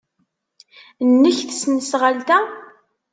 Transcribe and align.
Nnek 1.09 1.37
tesnasɣalt-a? 1.47 2.39